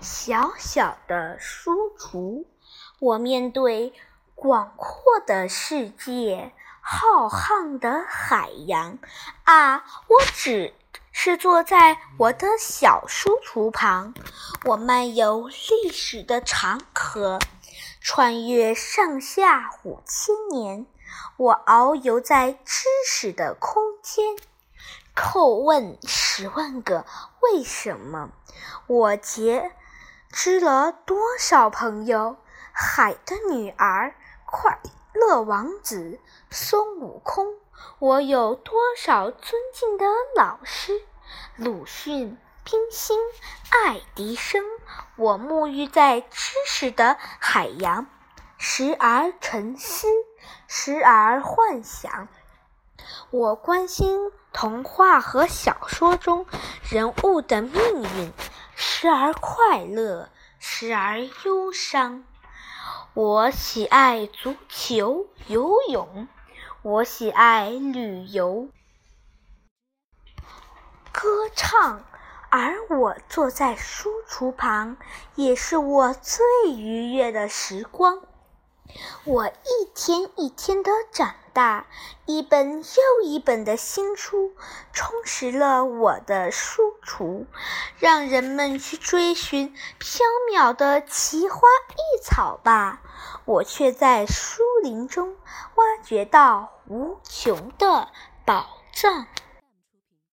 [0.00, 2.44] 小小的书橱，
[3.00, 3.92] 我面对
[4.34, 8.98] 广阔的世界，浩瀚的海洋。
[9.44, 10.74] 啊，我只
[11.12, 14.14] 是坐在我的小书橱旁，
[14.64, 17.38] 我漫游历史的长河，
[18.00, 20.86] 穿越上下五千年，
[21.36, 24.36] 我遨游在知识的空间。
[25.14, 27.06] 叩问十万个
[27.40, 28.28] 为什么？
[28.86, 29.72] 我结
[30.38, 32.36] 知了多少朋友？
[32.70, 34.78] 海的女儿，快
[35.14, 37.54] 乐王子，孙悟空。
[37.98, 40.04] 我有多少尊敬的
[40.36, 41.00] 老师？
[41.56, 43.18] 鲁迅、冰心、
[43.70, 44.62] 爱迪生。
[45.16, 48.06] 我沐浴在知识的海洋，
[48.58, 50.06] 时而沉思，
[50.68, 52.28] 时而幻想。
[53.30, 56.44] 我关心童话和小说中
[56.82, 58.32] 人物的命运，
[59.06, 62.24] 时而快乐，时而忧伤。
[63.14, 66.26] 我喜爱足球、游泳，
[66.82, 68.68] 我喜爱旅游、
[71.12, 72.04] 歌唱，
[72.50, 74.96] 而我坐在书橱旁，
[75.36, 76.44] 也是我最
[76.76, 78.22] 愉悦的时光。
[79.24, 81.86] 我一天一天的长大，
[82.24, 84.52] 一本又一本的新书
[84.92, 87.46] 充实了我的书橱，
[87.98, 90.20] 让人们去追寻缥
[90.52, 93.00] 缈的奇花异草吧，
[93.44, 95.36] 我却在书林中
[95.74, 98.08] 挖掘到无穷的
[98.44, 99.26] 宝藏。